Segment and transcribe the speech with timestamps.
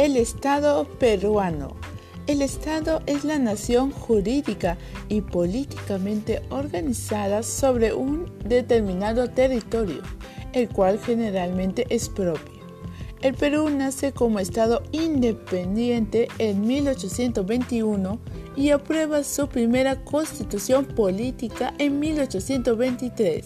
[0.00, 1.74] El Estado peruano.
[2.28, 4.78] El Estado es la nación jurídica
[5.08, 10.00] y políticamente organizada sobre un determinado territorio,
[10.52, 12.60] el cual generalmente es propio.
[13.22, 18.20] El Perú nace como Estado independiente en 1821
[18.54, 23.44] y aprueba su primera constitución política en 1823.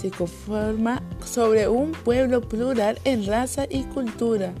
[0.00, 4.54] Se conforma sobre un pueblo plural en raza y cultura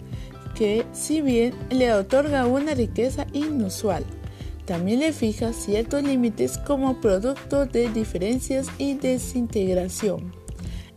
[0.54, 4.04] que, si bien le otorga una riqueza inusual,
[4.64, 10.32] también le fija ciertos límites como producto de diferencias y desintegración.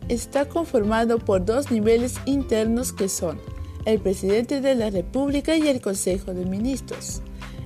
[0.08, 3.40] Está conformado por dos niveles internos que son
[3.86, 7.22] el presidente de la República y el Consejo de Ministros.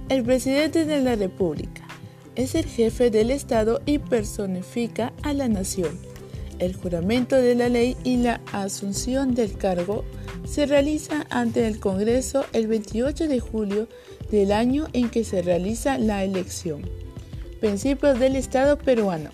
[0.08, 1.82] El presidente de la República
[2.36, 6.09] es el jefe del Estado y personifica a la nación.
[6.60, 10.04] El juramento de la ley y la asunción del cargo
[10.44, 13.88] se realiza ante el Congreso el 28 de julio
[14.30, 16.82] del año en que se realiza la elección.
[17.60, 19.30] Principios del Estado peruano.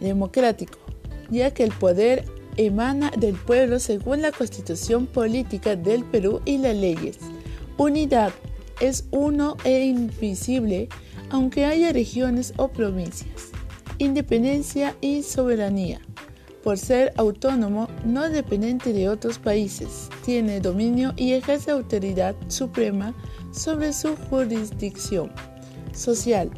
[0.00, 0.78] Democrático,
[1.28, 2.24] ya que el poder
[2.56, 7.18] emana del pueblo según la constitución política del Perú y las leyes.
[7.78, 8.32] Unidad
[8.80, 10.88] es uno e invisible
[11.30, 13.50] aunque haya regiones o provincias.
[13.98, 16.00] Independencia y soberanía
[16.62, 23.14] por ser autónomo, no dependiente de otros países, tiene dominio y ejerce autoridad suprema
[23.52, 25.30] sobre su jurisdicción.
[25.92, 26.50] Social,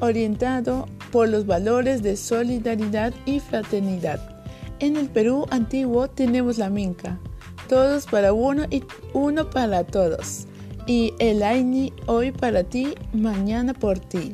[0.00, 4.42] orientado por los valores de solidaridad y fraternidad.
[4.80, 7.20] En el Perú antiguo tenemos la minca,
[7.68, 10.46] todos para uno y uno para todos.
[10.86, 14.32] Y el Aini hoy para ti, mañana por ti.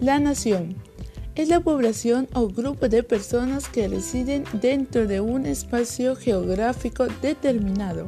[0.00, 0.74] La nación
[1.34, 8.06] es la población o grupo de personas que residen dentro de un espacio geográfico determinado.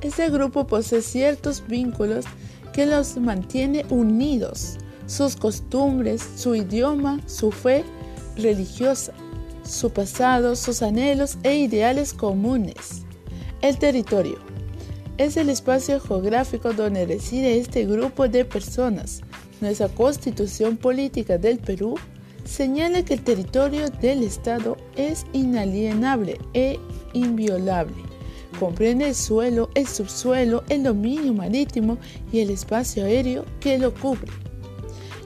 [0.00, 2.24] Este grupo posee ciertos vínculos
[2.72, 7.84] que los mantiene unidos, sus costumbres, su idioma, su fe
[8.36, 9.12] religiosa,
[9.62, 13.02] su pasado, sus anhelos e ideales comunes.
[13.60, 14.38] El territorio
[15.18, 19.22] es el espacio geográfico donde reside este grupo de personas.
[19.60, 21.96] Nuestra constitución política del Perú
[22.46, 26.78] señala que el territorio del Estado es inalienable e
[27.12, 27.96] inviolable.
[28.58, 31.98] Comprende el suelo, el subsuelo, el dominio marítimo
[32.32, 34.30] y el espacio aéreo que lo cubre.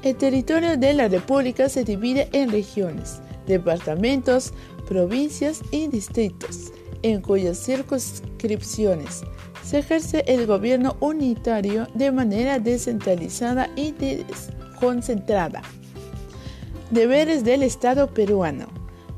[0.02, 4.52] El territorio de la República se divide en regiones, departamentos,
[4.88, 6.72] provincias y distritos,
[7.02, 9.22] en cuyas circunscripciones
[9.62, 15.62] se ejerce el gobierno unitario de manera descentralizada y desconcentrada.
[16.90, 18.66] Deberes del Estado peruano.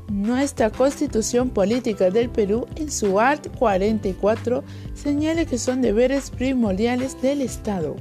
[0.07, 4.63] Nuestra Constitución Política del Perú, en su art 44,
[4.93, 7.95] señala que son deberes primordiales del Estado.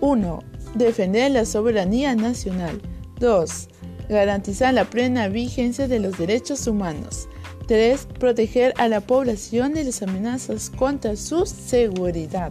[0.00, 0.40] 1.
[0.74, 2.82] Defender la soberanía nacional.
[3.20, 3.68] 2.
[4.08, 7.28] Garantizar la plena vigencia de los derechos humanos.
[7.68, 8.08] 3.
[8.18, 12.50] Proteger a la población de las amenazas contra su seguridad.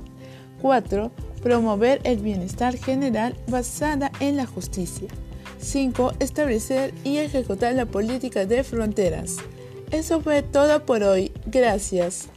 [0.62, 1.12] 4.
[1.44, 5.10] Promover el bienestar general basada en la justicia.
[5.60, 6.14] 5.
[6.20, 9.38] Establecer y ejecutar la política de fronteras.
[9.92, 11.32] Eso fue todo por hoy.
[11.46, 12.30] Gracias.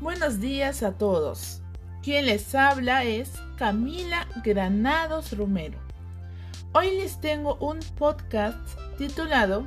[0.00, 1.62] Buenos días a todos.
[2.02, 5.85] Quien les habla es Camila Granados Romero.
[6.78, 8.58] Hoy les tengo un podcast
[8.98, 9.66] titulado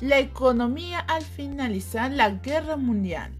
[0.00, 3.34] La economía al finalizar la guerra mundial.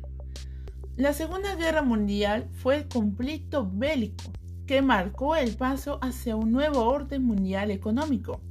[0.97, 4.25] La Segunda Guerra Mundial fue el conflicto bélico
[4.66, 8.42] que marcó el paso hacia un nuevo orden mundial económico.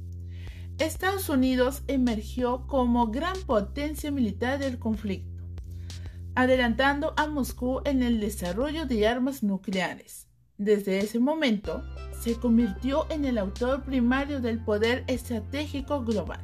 [0.78, 5.40] Estados Unidos emergió como gran potencia militar del conflicto,
[6.34, 10.31] adelantando a Moscú en el desarrollo de armas nucleares.
[10.62, 11.82] Desde ese momento,
[12.20, 16.38] se convirtió en el autor primario del poder estratégico global.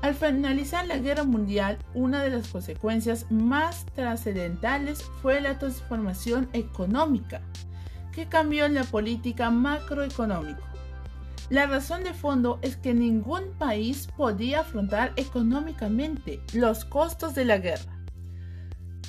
[0.00, 7.42] Al finalizar la guerra mundial, una de las consecuencias más trascendentales fue la transformación económica,
[8.12, 10.62] que cambió la política macroeconómica.
[11.50, 17.58] La razón de fondo es que ningún país podía afrontar económicamente los costos de la
[17.58, 17.91] guerra.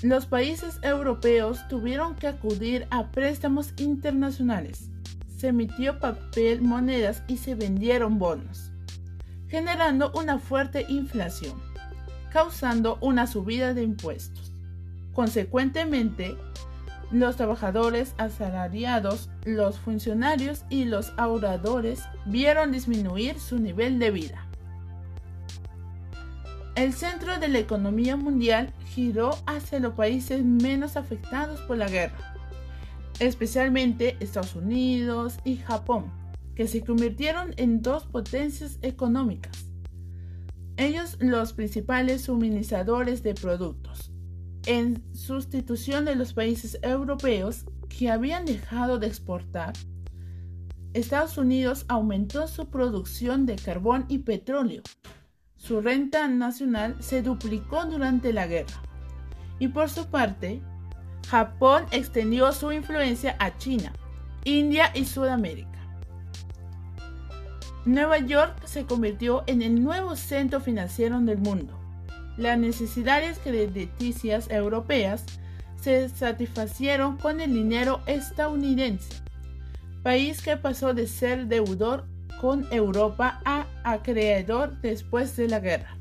[0.04, 4.90] Los países europeos tuvieron que acudir a préstamos internacionales
[5.38, 8.72] se emitió papel, monedas y se vendieron bonos,
[9.48, 11.54] generando una fuerte inflación,
[12.34, 14.52] causando una subida de impuestos.
[15.14, 16.36] Consecuentemente,
[17.12, 24.48] Los trabajadores asalariados, los funcionarios y los ahorradores vieron disminuir su nivel de vida.
[26.76, 32.36] El centro de la economía mundial giró hacia los países menos afectados por la guerra,
[33.20, 36.12] especialmente Estados Unidos y Japón,
[36.56, 39.68] que se convirtieron en dos potencias económicas.
[40.76, 44.12] Ellos los principales suministradores de productos,
[44.66, 49.74] en sustitución de los países europeos que habían dejado de exportar.
[50.94, 54.82] Estados Unidos aumentó su producción de carbón y petróleo
[55.66, 58.82] su renta nacional se duplicó durante la guerra.
[59.60, 60.62] Y por su parte,
[61.30, 63.94] Japón extendió su influencia a China,
[64.44, 65.70] India y Sudamérica.
[67.86, 71.80] Nueva York se convirtió en el nuevo centro financiero del mundo.
[72.36, 75.24] Las necesidades crediticias europeas
[75.80, 79.24] se satisfacieron con el dinero estadounidense,
[80.02, 82.06] país que pasó de ser deudor
[82.44, 85.96] con Europa a acreedor después de la guerra.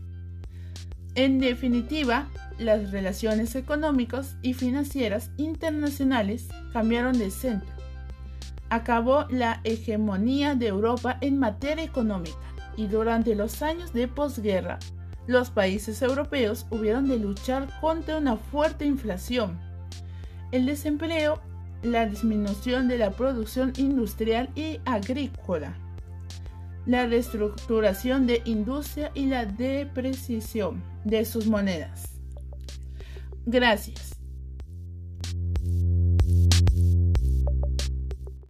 [1.14, 2.26] En definitiva,
[2.58, 7.70] las relaciones económicas y financieras internacionales cambiaron de centro.
[8.70, 12.34] Acabó la hegemonía de Europa en materia económica
[12.76, 14.80] y durante los años de posguerra,
[15.28, 19.60] los países europeos hubieron de luchar contra una fuerte inflación,
[20.50, 21.40] el desempleo,
[21.84, 25.76] la disminución de la producción industrial y agrícola,
[26.86, 32.08] la reestructuración de industria y la depreciación de sus monedas.
[33.46, 34.21] Gracias.